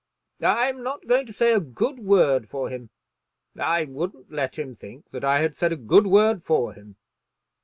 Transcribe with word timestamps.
"I 0.41 0.67
am 0.69 0.81
not 0.81 1.05
going 1.05 1.27
to 1.27 1.31
say 1.31 1.53
a 1.53 1.59
good 1.59 1.99
word 1.99 2.47
for 2.49 2.69
him. 2.71 2.89
I 3.55 3.83
wouldn't 3.83 4.31
let 4.31 4.57
him 4.57 4.73
think 4.73 5.11
that 5.11 5.23
I 5.23 5.41
had 5.41 5.55
said 5.55 5.71
a 5.71 5.75
good 5.77 6.07
word 6.07 6.41
for 6.41 6.73
him. 6.73 6.95